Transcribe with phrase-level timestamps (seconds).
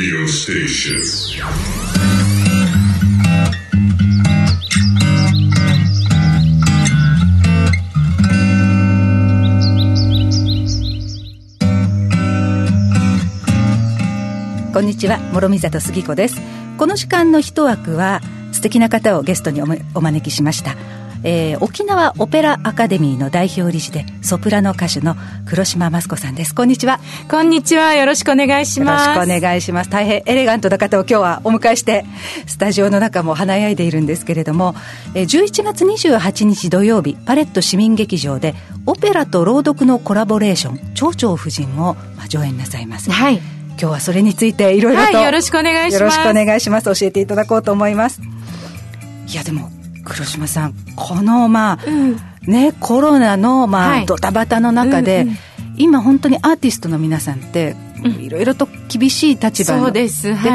[0.00, 0.96] radio station.
[14.72, 16.40] こんにちは諸見里杉子です
[16.78, 18.22] この時間の一枠は
[18.52, 20.76] 素敵な方をゲストにおお招きしました
[21.22, 25.16] えー、沖縄オペラアカデミーの代表理事でソプラノ歌手の
[25.46, 26.54] 黒島益子さんです。
[26.54, 27.00] こんにちは。
[27.30, 27.94] こんにちは。
[27.94, 29.08] よろしくお願いします。
[29.08, 29.90] よろしくお願いします。
[29.90, 32.04] 大変エレガントな方を今日はお迎えして
[32.46, 34.74] スタジオの中も華やいでいるんですけれども、
[35.14, 38.54] えー、11月28日土曜日パレット市民劇場で
[38.86, 41.96] オペラと朗読のコラボレーション「蝶々夫人」を
[42.28, 43.10] 上演なさいます。
[43.10, 43.40] はい。
[43.80, 46.00] 今日はそれについていろいろと、はい、よろしくお願いします。
[46.00, 46.84] よろしくお願いします。
[46.84, 48.20] 教えていただこうと思います。
[49.26, 49.70] いやでも
[50.10, 55.26] 黒島さんこのまあ、うん、ねコロナのまあ、はい、ドタバタの中で、
[55.76, 57.76] 今本当にアーティストの皆さんって
[58.18, 60.08] いろいろと厳しい立場で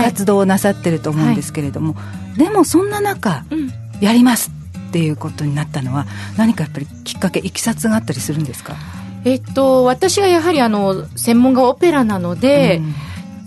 [0.04, 2.02] 活動をなさってると思うんですけれども、は
[2.36, 3.72] い、でもそんな中、うん、
[4.02, 4.52] やります
[4.90, 6.06] っていうことになったのは
[6.38, 8.76] 何かやっぱりきっかけいきさつがあったりするんですか？
[9.24, 12.82] えっと、私がやはりあの専門がオペラなので、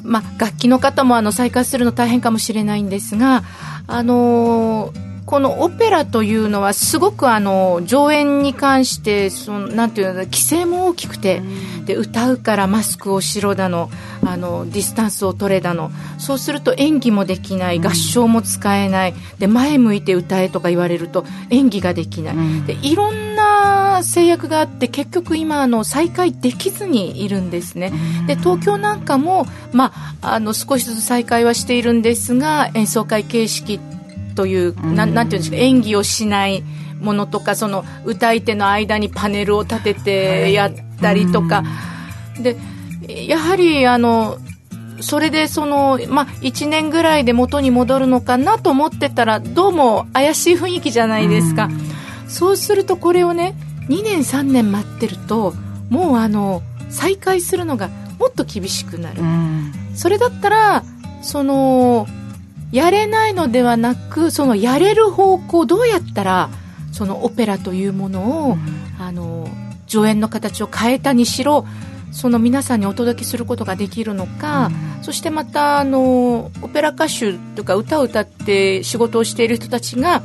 [0.04, 3.44] うん、まあ、楽器の方もあの再開するの大変かもしれないんですが、
[3.86, 11.42] あのーこのオペラというのはすごくあの上演に関してそのなんていうの規制も大きくて、
[11.84, 13.90] で歌うからマスクをしろだの
[14.24, 27.92] あのディスタンスを取れだのそうすると演技もできない合唱も使えないで前向いて歌えとか言われると演技ができない、でいろんな制約があって結局今あの再開できずにいるんですね。
[28.26, 29.92] で東京なんかも、ま
[30.22, 33.78] あ、あの少しずつ再開はしているんですが演奏会形式
[34.38, 36.62] という、ななんていうんですか演技をしない
[37.00, 41.64] ものとかその歌い手の間にパネルを立ててやったりとか、
[42.40, 42.56] で
[43.26, 44.38] やはりあの
[45.00, 51.68] それでその、まあ、1年ぐらいで元に戻るのかなと思ってたらどうも怪しい雰囲気じゃないですか、
[52.28, 53.56] そうするとこれをね
[53.88, 55.52] 2年3年待ってると
[55.90, 57.88] もうあの再開するのが
[58.20, 59.20] もっと厳しくなる、
[59.96, 60.84] それだったら
[61.22, 62.06] その
[62.72, 66.50] やれないのではなくそのやれる方向どうやったら
[66.92, 68.58] そのオペラというものを、うん、
[68.98, 69.48] あの
[69.86, 71.66] 上演の形を変えたにしろ
[72.10, 74.66] その皆さんにお届けすることができるのか、
[74.98, 80.22] うん、そしてまたあのオペラ歌手とか歌を歌って仕事をしている人たちが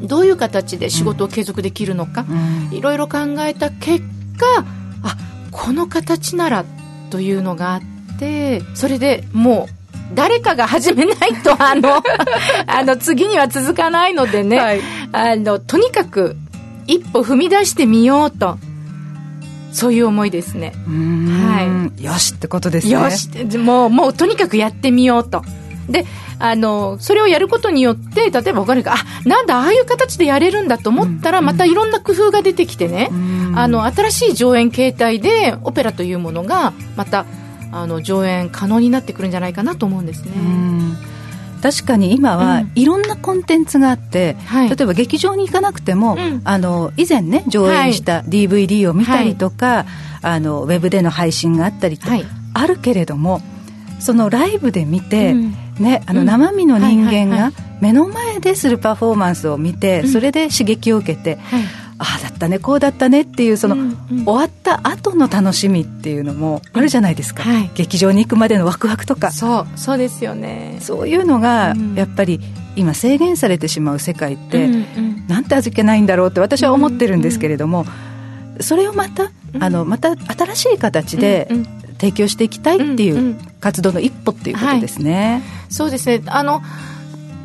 [0.00, 2.26] どういう形で仕事を継続できるのか、
[2.72, 4.00] いろいろ考えた結
[4.36, 4.64] 果
[5.04, 5.16] あ
[5.52, 6.64] この形なら
[7.10, 7.82] というのがあっ
[8.18, 9.81] てそれでもう
[10.14, 12.02] 誰かが始めないと、あの、
[12.66, 14.80] あの、次には続かないのでね、はい、
[15.12, 16.36] あの、とにかく、
[16.86, 18.58] 一歩踏み出してみようと。
[19.72, 20.74] そういう思いですね。
[20.86, 22.04] はい。
[22.04, 22.92] よしってことですね。
[22.92, 25.42] よしもう、もうとにかくやってみようと。
[25.88, 26.04] で、
[26.38, 28.94] あの、それをやることによって、例えば他にあ、
[29.24, 33.10] なんだ、ああいう形でやれるんだと思ったら、またいろんな工夫が出てきてね、
[33.54, 37.26] あの、新しい上演形態で、オペラというものが、また、
[37.72, 40.32] あの上演可能になってくるんじゃないかなと思うんですね。
[41.62, 49.86] 確かに今はいろんなコンテンツがあって、うん、例えば劇場に行かなくても、あの以前ね上演した DVD を見たりとか、はい、
[50.22, 53.40] あのウェブでの配信があったりと、はい、あるけれども
[54.00, 61.38] そのライブで見て、うん、ね、あの生身の人間が目の前でするパフォーマンスを見て、それで刺激を受けて、
[62.02, 69.30] ああだったねこうだったねっていうその、うんうん、終わった後の楽しみっていうのもあるじゃないですか、はい、劇場に行くまでのワクワクとか。
[69.30, 70.78] そうそうですよね。
[70.80, 72.40] そういうのがやっぱり
[72.74, 79.30] 今制限されてしまう世界って、うんうん、なんて味気ないんだろうって私は思ってるんですけれども、うんうん、それをまた
[79.60, 81.48] あのまた新しい形で、
[81.98, 85.42] 提供していきたいっていう活動の一歩っていうことですね。
[85.44, 86.22] はい、そうですね。
[86.26, 86.62] あの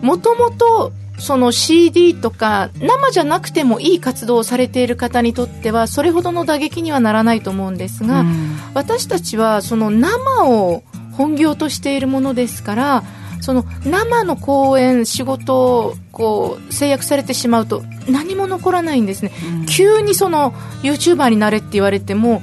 [0.02, 10.84] もともとその CD とか生じゃなくてもいい活動をされている方にとってはそれほどの打撃にはならないと思うんですが、うん、私たちはその生を
[11.14, 13.04] 本業としているものですから
[13.42, 20.52] その生の公演仕事をこう制約されてしまうと何も残らないんですね、うん、急にその
[20.84, 22.42] YouTuber になれって言われても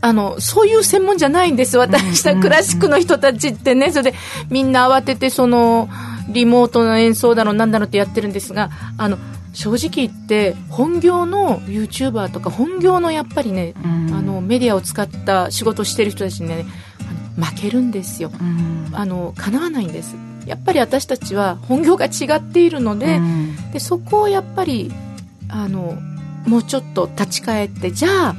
[0.00, 1.78] あのそういう専門じゃないんです。
[1.78, 3.90] 私たクラシックの人たちってね。
[3.90, 4.18] それで
[4.50, 5.88] みんな慌ててその。
[6.28, 9.18] リモートの演奏だろうなんだろうってやってるんですがあの
[9.52, 16.66] 正直言って本業の YouTuber とか本業のやっぱりね、うん、あのメディアを使った仕事をしてる人たちにね
[17.36, 20.14] 負けるんですよ、うん、あの叶わないんです。
[20.46, 24.92] やっぱり私たちは本業が違っているのでうん、でそこをやっぱり
[25.48, 25.98] あの
[26.46, 28.36] もうちょっと立ち返ってじゃあ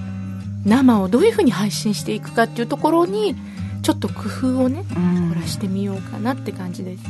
[0.66, 3.36] 生をどういうふうに配信していくかっていうところに
[3.82, 4.84] ちょっと工夫をね、
[5.30, 7.10] 凝らしてみようかなって感じですね。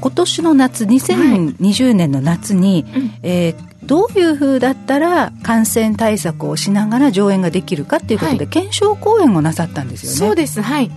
[0.00, 10.16] 今年の夏2020年の夏に、はい、えー、どういうふうだったら感染対策をしながら上演ができるかっていうことで、はい、検証講演をなさったんですよね。
[10.16, 10.62] そうです。
[10.62, 10.90] はい。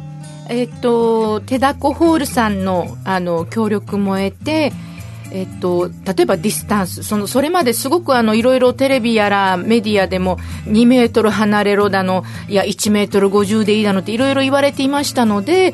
[0.49, 4.71] えっ、と手だこホールさんのあの協力も得て
[5.31, 7.03] えっと、例えばディスタンス。
[7.03, 15.73] そのそれまですごくあのいろいろテレビやらメディアでも2メートル離れろだのいや1メートル50でいいだのっていろいろ言われていましたので、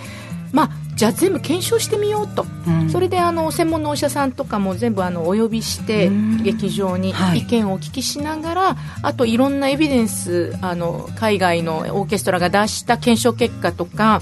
[0.51, 6.09] まあ、じゃあ全部検証してみようと、うん、それであの専門のお医者さんとかも全部あのお呼びして
[6.43, 14.21] 劇場に意見をお聞きしながら、はい、あといろんなエビデンスあの海外のオーケストラが出した検証結果とか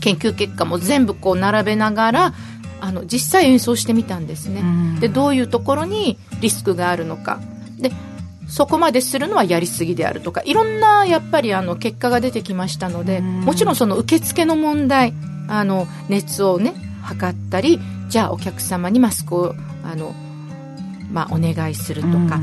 [0.00, 2.34] 研究結果も全部こう並べながら
[2.80, 4.64] あの実際演奏してみたんですね、
[4.98, 7.40] でどういうところにリスクがあるのか。
[7.78, 7.92] で
[8.48, 15.14] そこまでするのはやりすぎであるとかいろんなやっぱりあの結果が出てきましたのでもちろんその受付の問題
[15.48, 19.54] あの熱をね測ったりじゃあお客様にマスクを
[19.84, 20.14] あの、
[21.10, 22.40] まあ、お願いするとか。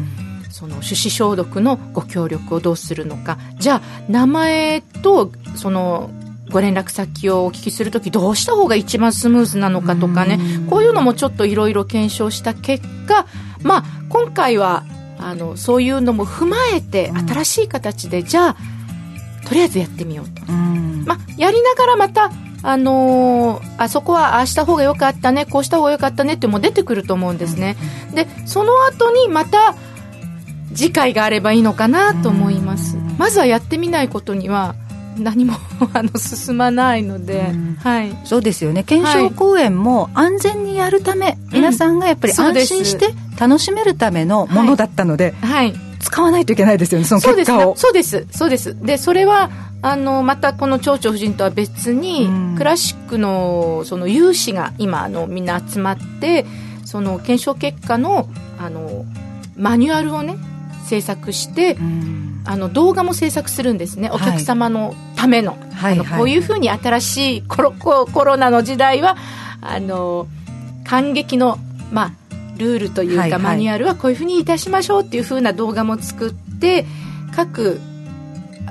[0.51, 3.37] その手指消毒のご協力をどうするのか。
[3.59, 6.09] じゃあ名前とその
[6.51, 10.39] ご連絡先をお聞きするときどうした方が一番スムーズなのかとかね。
[10.69, 13.25] こういうのもちょっといろいろ検証した結果、
[13.61, 14.83] まあ、今回は
[15.19, 18.57] あのそういうのも踏まえて新しい形で、じゃあ
[19.47, 22.31] とりあえずやってみようと、まあ、やりながらまた
[22.61, 27.77] あのー、あそこはああした方が良かったねこうした方が良かったねっても出てくると思うんですね、
[28.13, 29.75] でその後にまた
[30.73, 32.97] 次回があればいいのかなと思います。
[33.17, 34.75] まずはやってみないことには
[35.17, 35.53] 何も
[35.93, 38.83] あの進まないので、うん、はい、そうですよね。
[38.83, 47.75] 検証公演も安全にやるため、はい、皆さんがやっぱり安心して楽しめるためのものだったので、はい、使わないといけないですよねその結果を。
[47.75, 48.75] そうですそうです。
[48.81, 49.49] でそれは
[49.81, 56.45] あのまたこの蝶々夫人とは別に、うん、クラシックのその有志が今あのみんな集まって
[56.85, 59.05] その検証結果のあの
[59.55, 60.37] マニュアルをね
[60.85, 62.29] 制作して、うん。
[62.45, 64.09] あの動画も制作するんですね。
[64.11, 65.55] お客様のための。
[65.75, 69.17] はい、あのこういうふうに新しいコロコロナの時代は
[69.61, 70.27] あの
[70.83, 71.59] 感激の、
[71.91, 72.13] まあ、
[72.59, 76.85] ルールというか、はいはい、マニュアルはこういうふうにいたしましょうっていうふうな動画も作って
[77.35, 77.79] 各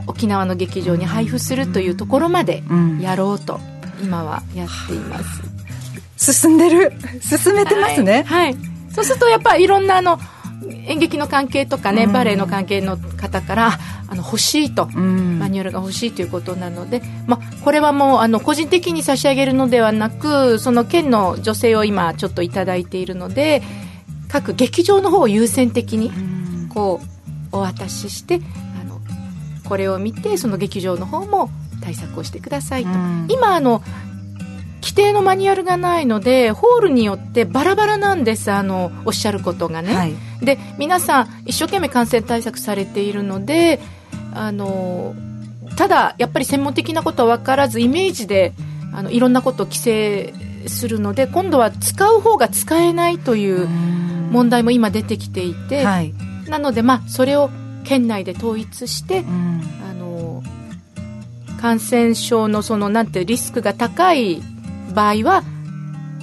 [0.06, 2.62] 沖縄の劇場に配布するというところまで
[3.00, 3.58] やろうと、
[4.02, 5.18] 今はやっていま
[6.16, 6.32] す。
[6.34, 6.92] 進んでる。
[7.20, 8.58] 進めてますね、はい、はい、
[8.92, 10.18] そうするとやっぱりいろんなあの
[10.66, 13.78] 演劇の関係とかね、バレエの関係の方から
[14.08, 23.62] あの欲しいと、マニュアルが欲しいということなので、まあ、これはもうあの個人的に差し上げるのではなくその県の女性を今ちょっと頂いているので
[24.28, 26.10] 各劇場の方を優先的に
[26.68, 27.00] こ
[27.52, 28.40] うお渡しして
[28.80, 29.00] あの
[29.68, 31.50] これを見てその劇場の方も
[31.80, 32.90] 対策をしてくださいと。
[33.28, 33.82] 今あの
[34.80, 43.80] 規定のマニュアルがないのでホールによってバラバラなんですあのおっしゃることがね、はい、で皆さん一生懸命感染対策されているので
[44.34, 45.14] あの
[45.76, 48.52] ただやっぱり専門的なことは分からずイメージで
[48.92, 50.34] あのいろんなことを規制
[50.66, 56.14] するので今度は使う方が使えないという問題も今出てきていて、はい、
[56.48, 57.50] なのでまあそれを
[57.84, 59.24] 県内で統一して
[59.88, 60.42] あの
[61.60, 64.42] 感染症のそのなんてリスクが高い
[64.94, 65.42] 場合は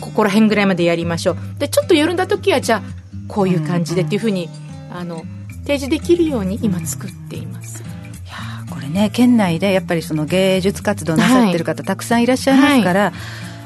[0.01, 1.37] ここら辺ぐらいまでやりましょう。
[1.57, 2.81] でちょっと緩んだ時はじゃあ
[3.27, 4.49] こういう感じでっていうふうに、
[4.91, 5.23] あの
[5.63, 7.83] 提示できるように今作っています。
[7.83, 7.85] い
[8.27, 13.13] やこれね県内でやっぱりその芸術活動なさってる方、たくさんいらっしゃいますから、は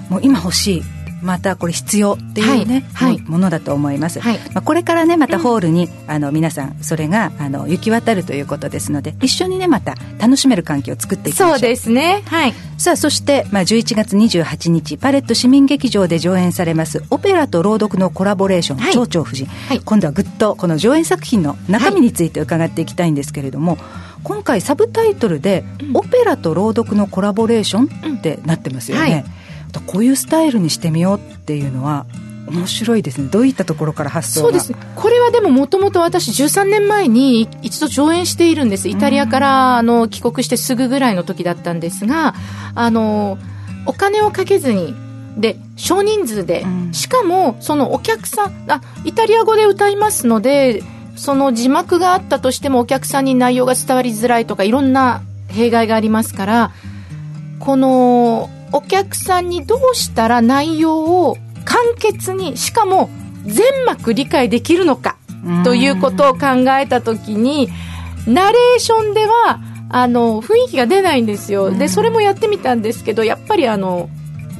[0.09, 0.83] い、もう今欲しい
[1.21, 11.59] またこれ必要っていうね、はい、ものだと思います、はい、まあ、これからねまたホールに、うん、あの皆さんそれがあの行き渡るということですので一緒にねまた楽しめる環境を作っていきましょう。
[11.59, 12.23] そうですね。
[12.25, 12.53] はい。
[12.77, 23.77] さあそして、まあ、11月28日パレット市民劇場で上演されますオペラと朗読のコラボレーション「蝶々夫人」はい、今度はぐっとこの上演作品の中身について伺っていきたいんですけれども、
[24.23, 29.38] 今回サブタイトルで、オペラと朗読のコラボレーションってなってますよね、うん
[29.85, 32.05] こういうスタイルにしてみようっていうのは
[32.47, 33.27] 面白いですね。
[33.29, 34.73] どういったところから発想そうです。
[34.95, 38.89] これはでももともと私13年前に一度上演しているんです。
[38.89, 42.33] イタリアからあの帰国してすぐぐらいの時だったんですが
[42.75, 43.37] あの
[43.85, 44.95] お金をかけずに
[45.37, 50.83] で少人数で、しかもそのお客さんあイタリア語で歌いますので
[51.15, 56.71] その字幕があったとしてもお客さんに内容が伝わりづらいとかいろんな弊害がありますから
[57.59, 63.09] このお客さんにどうしたら内容を簡潔にしかも
[63.45, 65.17] 全幕理解できるのか
[65.63, 66.47] ということを考
[66.79, 67.69] えた時に
[68.27, 69.59] ナレーションでは
[69.89, 74.09] あの雰囲気が出ないんですよ、でそれもやってみたんですけどやっぱりあの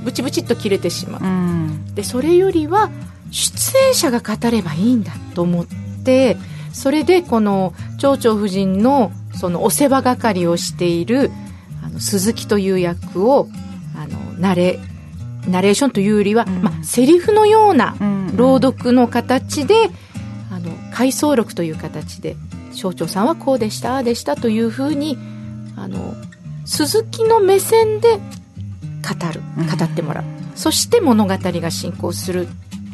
[0.03, 2.89] ブチブチっと切れてしまう、でそれよりは
[3.29, 5.65] 出演者が語ればいいんだと思っ
[6.03, 6.37] て
[6.73, 11.29] それでこの町長夫人のそのお世話係をしている
[11.83, 13.47] あの鈴木という役を
[14.39, 14.79] ナレ
[15.47, 16.61] ナレーションというよりは、うん。
[16.61, 17.95] まあ、セリフのような
[18.35, 19.89] 朗読の形で、
[20.51, 22.35] あの回想録という形で
[22.73, 25.17] 省庁さんはこうでしたああでしたというふうに
[25.75, 26.15] あの
[26.65, 28.19] 鈴木の目線で語
[29.31, 29.41] る
[29.77, 32.47] 語ってもらう、うん、そして物語が進行する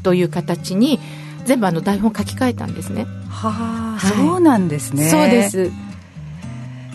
[0.04, 1.00] という形に
[1.46, 3.06] 全部あの台本書き換えたんですね。
[3.30, 5.10] はあ、はい、そうなんですね。
[5.10, 5.72] そうです。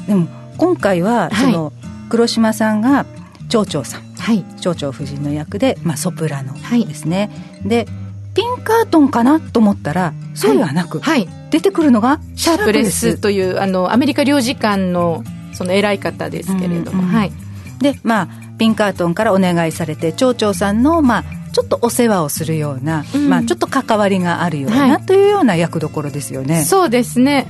[0.07, 1.73] でも今回はその、
[2.09, 3.07] 黒島さんが
[3.49, 6.55] 町長さん、はい、町長夫人の役で、まあ、ソプラノ
[6.87, 7.31] ですね、
[7.62, 7.87] はい、で
[8.35, 17.33] ピンカートンかなと思ったらそうではなく、はい、出てくるのがシャープレスというあのアメリカ領事館のその偉い方ですけれども、うんうん、はい、
[17.81, 26.62] でまあピンカートンからお願いされて町長さんのまあちょっとお世話をするような、うん、まあ、ちょっと関わりがあるような、はい、というような役どころですよね。
[26.65, 27.47] そうですね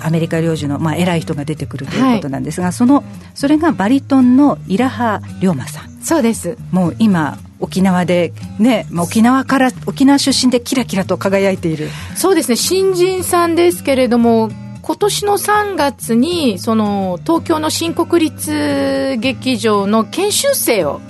[0.00, 5.90] アメリカ領事の、まあ、偉い人が出てくるということなんですが、はい、そのそれがバリトンのイラハ龍馬さん。
[6.02, 6.56] そうです。
[6.70, 11.88] もう今沖縄でね、まあ、沖縄から沖縄出身でキラキラと輝いている。
[12.16, 12.56] そうですね。
[12.56, 14.50] 新人さんですけれども
[14.82, 21.00] 今年の3月にその東京の新国立劇場の研修生を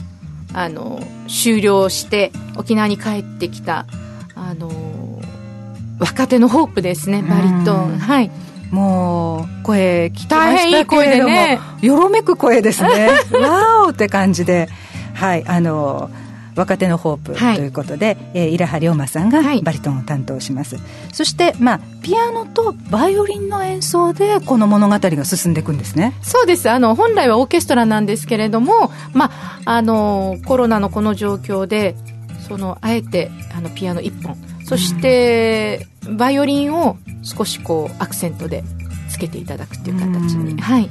[0.52, 3.86] あの終了して沖縄に帰ってきた
[4.34, 5.22] あの
[6.00, 7.22] 若手のホープですね。
[7.22, 7.98] バリトン。
[7.98, 8.30] はい
[8.70, 13.08] もう声聞きましたけれども、ね、よろめく声ですね。
[13.40, 14.68] わおって感じで。
[15.14, 16.10] はいあの
[16.56, 20.84] 若手のホープということで、はい、えー、イラハ龍馬さんがバリトンを担当します、はい、
[21.14, 26.12] そして、まあ、ピアノとバイオリンの演奏でこの物語が進んでいくんですね。
[26.22, 26.68] そうです。
[26.68, 31.94] あの本来はオーケストラなんですけれども、まあ、あのコロナのこの状況で
[32.48, 34.36] そのあえてあのピアノ1本
[34.70, 35.84] そして
[36.16, 38.62] バイオリンを少しこうアクセントで
[39.10, 40.88] つけていただくっていう形に、はい、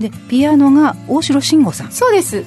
[0.00, 1.92] でピアノが大城慎吾さん。
[1.92, 2.44] そうです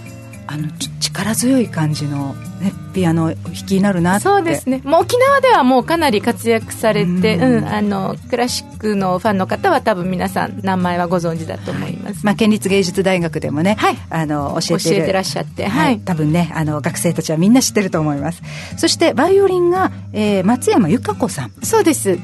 [0.54, 0.68] あの
[1.00, 4.82] 力強い感じの、ね、ピアノ弾きになるなそうですね。
[4.84, 18.44] もう沖縄ではもうかなり活躍されて、うん、あのクラシックのファンの方は多分皆さん名前はご存知だと思います、はい、まあ、県立芸術大学でもね、はい、あの教えて教えてらっしゃって、はい、多分ねあの学生たちはみんな知ってると思います。
[18.78, 21.52] そしてバイオリンが、えー、松山由香子さん。
[21.64, 22.20] そうです。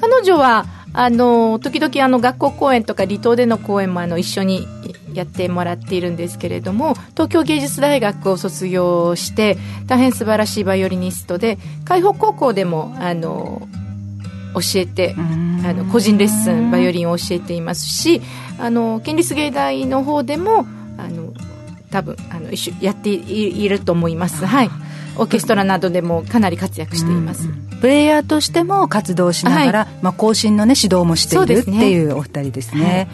[0.00, 4.66] 彼女はあの時々あの学校公演とか離島での公演もあの一緒に
[5.14, 13.68] やってもらっているんですけれども東京芸術大学を卒業して大変素晴らしいバイオリニストで海北高校でもあの
[14.54, 18.22] 教えてあの個人レッスンバイオリンを教えていますし
[18.58, 21.32] あの県立芸大の方でもあの
[21.90, 24.44] 多分あの一緒やっていると思います。
[24.44, 24.70] はい。
[25.18, 27.48] オーケストラなどでもかなり活躍しています、
[27.80, 33.08] プレイヤーとしても活動しながら、はい、まあ、後進の、ね、指導もしているっていうお二人ですね。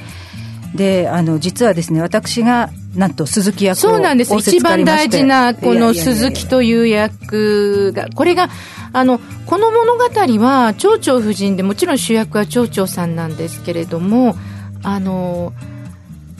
[0.74, 4.34] であの実はですね私がなんと鈴木役をそうなんです。
[4.36, 8.48] 一番大事なこの鈴木という役がこれが
[8.92, 10.04] あのこの物語
[10.44, 14.36] は町長夫人でもちろん主役は町長さんなんですけれども
[14.82, 15.52] あの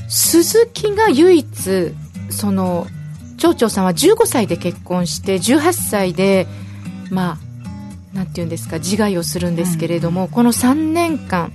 [0.09, 1.95] 鈴木が唯一
[2.31, 2.87] その
[3.37, 6.47] 町長さんは15歳で結婚して18歳で
[7.11, 7.39] ま
[8.13, 11.53] あなんていうんですか自害をするんですけれども、うん、この3年間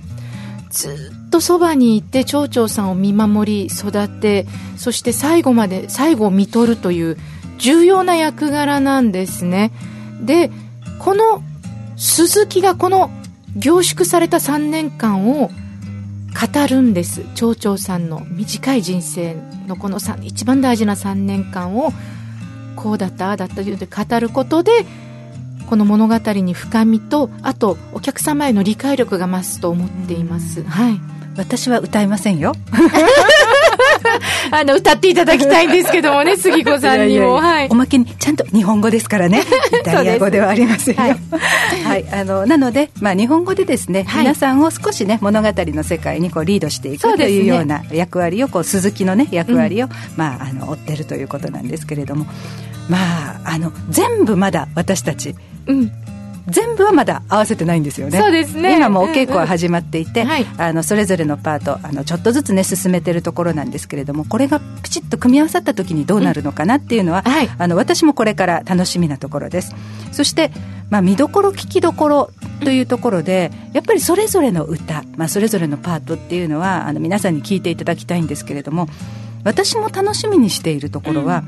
[0.70, 4.46] ずっとそばにいて町長さんを見守り育て
[4.76, 7.16] そして最後まで最後を見とるという
[7.58, 9.70] 重要な役柄なんですね。
[10.20, 10.50] で
[10.98, 11.42] この
[11.96, 13.10] 鈴木がこの
[13.56, 17.24] 凝縮された3年間を語るんです。
[17.34, 21.92] 町長さんの短い人生のこの一番大事な3年間を
[22.76, 24.86] こうだったああだったというで語ることで
[25.68, 31.00] この物語に深みとあとお客様への理解力が増すと思っています、はい、
[31.36, 32.54] 私は歌いませんよ。
[34.52, 37.34] あの歌っていただきたいんですけどもね 杉子さんにも。
[37.34, 39.42] はい、おまけにちゃんと日本語ですからね。
[39.80, 41.00] イタリア語ではありませんよ。
[41.00, 41.16] はい、
[41.84, 52.26] はい、あのなので、まあ、日本語でですね、はい、皆さんを少しね物語の世界にこうリードしていくというような役割をこう鈴木のね役割を、うん、まあ、あの追ってるということなんですけれども。
[52.88, 55.92] まああの全部まだ私たちうん、
[56.50, 58.18] 全部はまだ合わせてないんですよね。
[58.18, 58.76] そうですね。
[58.76, 60.32] 今もお稽古は始まっていて、うんうん。
[60.32, 69.74] はい、あのそれぞれのパートあのちょっとずつね進めてるところなんですけれどもこれがピチッと組み合わさった時にどうなるのかなっていうのは、うんはい、あの私もこれから楽しみなところです。
[70.12, 70.50] そして
[70.90, 72.30] まあ、見どころ聞きどころ
[72.64, 78.88] というところでやっぱりそれぞれの歌、まあ、それぞれのパートっていうのはあの皆さんに聞いていただきたいんですけれども
[79.44, 81.44] 私も楽しみにしているところは、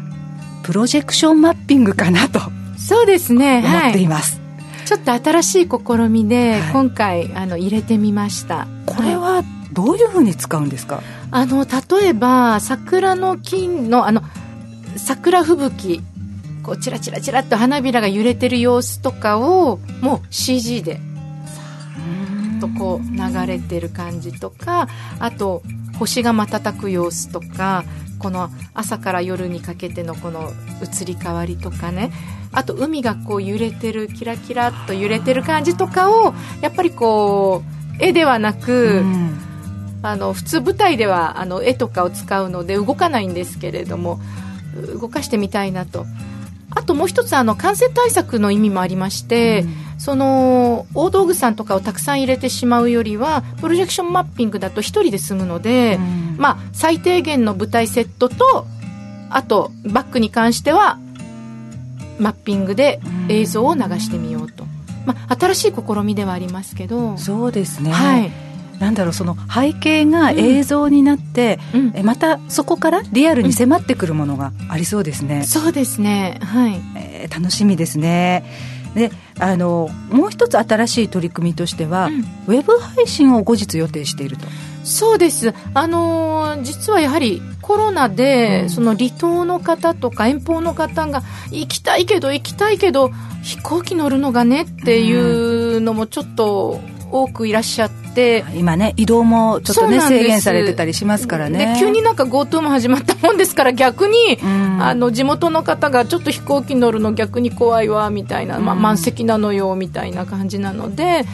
[0.58, 2.40] うん、プロジェクションマッピングかなと
[2.78, 3.62] そうですね。
[3.64, 4.41] 思っています、はい、
[4.86, 8.66] ちょっと新しい試みで、今回あの入れてみました。
[8.86, 11.02] これはどういうふうに使うんですか？
[11.30, 14.22] あの例えば桜の金のあの
[14.96, 16.02] 桜吹雪。
[16.62, 21.00] こうチラチラチラっと花びらが揺れてる様子とかをもう CG で
[22.60, 24.86] とこう流れてる感じとか
[25.18, 25.64] あと
[25.98, 27.82] 星が瞬く様子とか
[28.20, 32.12] この朝から夜にかけてのこの移り変わりとかね。
[32.52, 37.62] あと海がこう揺れてるキラキラっと揺れてる感じとかをやっぱりこ
[37.98, 39.02] う絵ではなく、
[40.02, 44.20] あの普通舞台ではあの絵とかを使うので動かないんですけれども
[45.00, 46.06] 動かしてみたいなと。
[46.74, 58.66] あともう一つあの感染対策の意味もありまして、うん、その大道具さんとかをたくさん入れてしまうよりはプロジェクションマッピングだと1人で済むので、うん、まあ、最低限の舞台セットと
[59.36, 60.98] あとバックに関しては
[62.18, 64.64] マッピングで映像を流してみようと、
[65.06, 67.16] まあ、新しい試みではありますけど。
[67.16, 68.30] そうですね、はい。
[68.78, 76.40] なんだろうその背景が映像になって、うん、えまたそこからリアルに迫ってくるものがありそうですね、うん、そうですね。
[76.42, 78.44] はい、えー、楽しみですね。
[78.94, 84.46] であのもう一つ新しい取り組みとしては、うん、ウェブ配信を後日予定していると
[84.84, 85.54] そうです。
[85.74, 93.10] あのー、実はやはりコロナで、うん、その離島の方とか遠方の方が行きたいけど行きたいけど
[93.42, 98.02] 飛行機乗るのがねっていうのもちょっと多くいらっしゃって。
[98.54, 101.78] 今ね移動もちょっとね制限されてたりしますからね。
[101.80, 111.24] 急になんか GoTo も始まったもんですから逆に、うん、あの地元の方がちょっと飛行機乗るの逆に怖いわみたいな、まあ、満席なのよみたいな感じなので、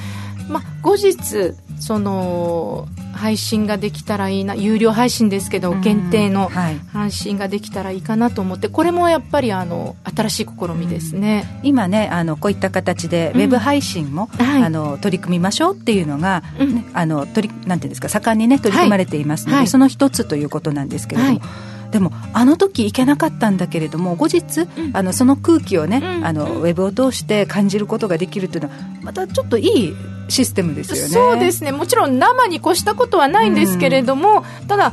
[0.49, 2.87] まあ、後日その
[3.19, 21.41] 配信ができたらいいな有料配信ですけど限定の配信ができたらいいかなと思ってこれもやっぱりあの新しい試みですね、今ねあのこういった形でウェブ配信も、うんはい、あの取り組みましょうっていうのが、ね、うん、あの取りなんていうんですか盛んにね取り組まれていますので、はい、その一つということなんですけれども。
[21.41, 29.95] はいでもあの時行けなかったんだけれども後日、うん、あのその空気をね、うん、あのウェブを通して感じることができるというのはまたちょっといい
[30.29, 31.09] システムですよね。
[31.09, 31.73] そうですね。
[31.73, 34.93] もちろん生に越したことはないんですけれども、うん、ただ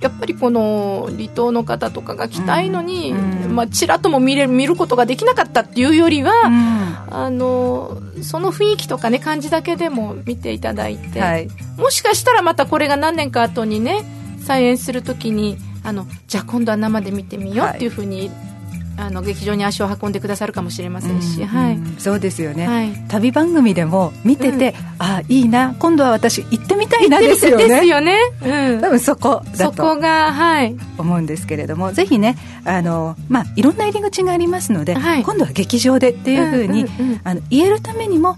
[0.00, 14.04] やっぱりこの離島の方とかが来たいのに、うん、まあ、ちらっとも見れる見ることができなかったっていうよりは、うん、あのその雰囲気とかね感じだけでも見ていただいて、はい、もしかしたらまたこれが何年か後にね
[14.42, 18.30] 再演するときにあのじゃあ今度は生で見てみようっていうふうに、はい、
[18.98, 25.74] あの劇場に足を運んでくださるかもしれませんし、うん、はい、そうですよね、はい、旅番組でも見てて、うん、あいいな。
[25.78, 27.68] 今度は私行ってみたいなですよね。
[27.68, 30.76] ですよね、うん、多分そこだとそこがはい。
[30.98, 36.86] 思うんですけれどもぜひねあの、まあ、いろんな入り口がありますので、はい、今度は劇場でっていうふうに、
[37.24, 38.36] あの言えるためにも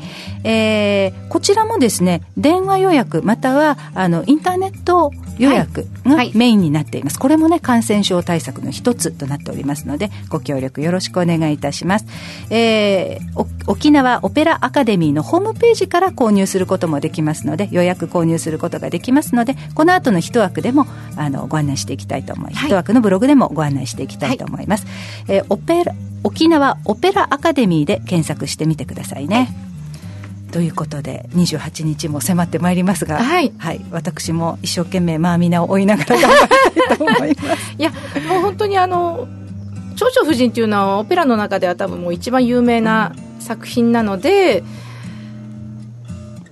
[0.45, 12.07] えー、こちらもですね電話予約またはあのインターネット予約がメインになっています、はい、これもね感染症対策の一つとなっておりますのでご協力よろしくお願いいたします、
[12.51, 20.87] えー、沖縄オペラアカデミーのホームページから購入することもできますので予約購入することができますのでこの後の一枠でも
[21.17, 26.94] あのご案内していきたいと思います、はい、一枠のブログでもご案内していきたいと思います、はい、えー、オペラ沖縄オペラ
[27.31, 30.53] アカデミーで検索してみてくださいね、はい。
[30.53, 37.75] ということで28日も迫ってまいりますが、はい、はい、私も一生懸命まあ皆を追いながら頑張りたいと思います。
[37.79, 37.91] いや
[38.29, 39.27] もう本当にあの
[39.97, 44.63] 「蝶々夫人」っていうのはオペラの中では多分もう一番有名な作品なので、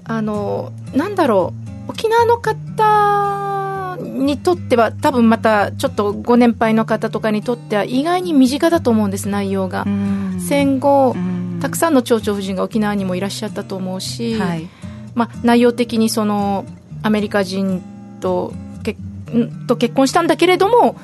[0.05, 1.55] あのなんだろ
[1.87, 9.87] う沖縄の方にとっては多分またちょっとご年配の方とかにとっては意外に身近だと思うんです内容が
[10.41, 11.15] 戦後
[11.61, 14.69] たくさんの蝶々夫人が沖縄にもいらっしゃったと思うし、はい、
[15.15, 16.65] まあ、内容的にその
[17.03, 17.83] アメリカ人
[18.21, 18.97] とけ
[19.67, 20.97] と結婚したんだけれども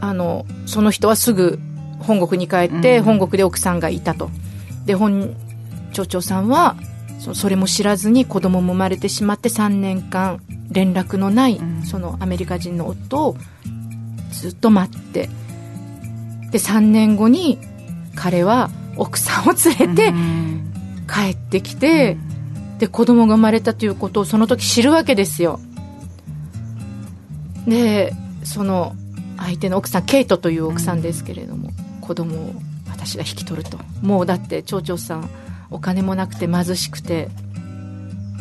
[0.00, 1.58] あのその人はすぐ
[2.00, 4.30] 本国に帰って、本国で奥さんがいたと。
[4.86, 5.36] で本
[5.92, 6.76] 町長さんは
[7.34, 13.36] それも知らずに子供も生まれてしまって3年間連絡のない、そのアメリカ人の夫を
[14.32, 15.28] ずっと待って。
[16.50, 17.58] で3年後に
[18.14, 20.12] 彼は奥さんを連れて
[21.12, 22.16] 帰ってきて、
[22.78, 25.60] で子供が生まれたということをその時知るわけですよ。
[27.66, 28.12] で
[28.44, 28.94] その
[29.36, 31.70] 相手の奥さんケイトという奥さんですけれども、
[32.00, 32.54] 子供を
[32.88, 33.78] 私が引き取ると。
[34.02, 35.28] もうだって町長さん
[35.70, 37.28] お金もなくて貧しくて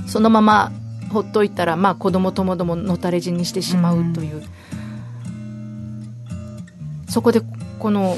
[0.07, 0.71] そのまま
[1.11, 4.43] ほっといたら、まあ、子供ともどものたれ死にしてしまうという、
[7.07, 7.41] そこで
[7.79, 8.15] この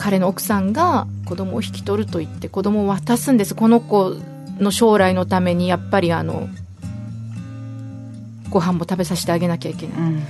[0.00, 3.54] 彼の奥さんが子供を引き取ると言って子供を渡すんです。
[3.54, 4.16] この子
[4.58, 6.48] の将来のためにやっぱりあの
[8.48, 10.24] ご飯も食べさせてあげなきゃいけない、うん、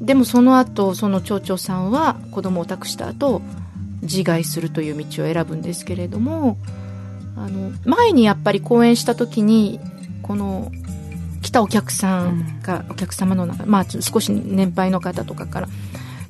[0.00, 3.40] でもその後その町長さんは子供を託した後
[4.02, 6.58] 自害するという道を選ぶんですけれども
[7.36, 9.80] あの前にやっぱり講演した時に
[10.22, 10.70] この
[11.42, 15.68] 来たお客さんが、うん、お客様の中、まあ、少し年配の方とかから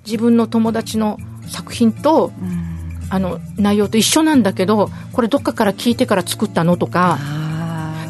[0.06, 7.18] 自分の友達の作品と、うん、あの内容と一緒なんだけどこれどっかから聞いてから作ったのとか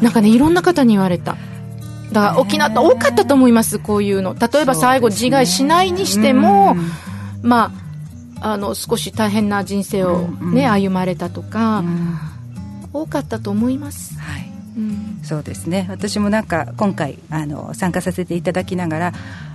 [0.01, 1.37] なんかねいろんな方に言われた。
[2.11, 4.35] だから沖縄って多かったと思いますこういうの。
[4.35, 6.75] 例えば最後自害しないにしても、
[7.41, 7.71] ま
[8.39, 11.83] ああの少し大変な人生をね、歩まれたとか、
[12.91, 14.19] 多かったと思います。
[14.19, 14.51] はい。
[14.75, 15.87] うん、そうですね。
[15.89, 19.13] 私もなんか今回あの参加させていただきながら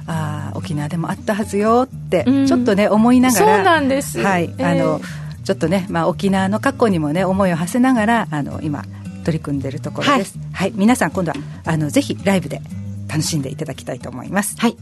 [0.09, 5.01] あ沖縄でもあったはずよってちょっとね、思いながらそうなんです、はい、えー、あの
[5.45, 8.85] ちょっとね、まあ、沖縄の過去にもね思いを馳せながらあの今
[9.25, 12.61] 取り組んでいるところです、はい、はい、皆さん今度はあのぜひライブで
[13.09, 14.55] 楽しんでいただきたいと思います。
[14.59, 14.77] はい。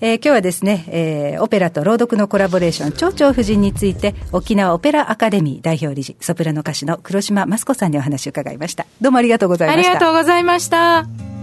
[0.00, 8.86] えー、今日はですね、えー、オペラと朗読のコラボレーション、蝶々夫人について、沖縄オペラアカデミー代表理事、ソプラノ歌手の黒島雅子さんにお話を伺いました。
[9.00, 9.90] どうもありがとうございました。
[9.90, 11.35] ありがとうございました。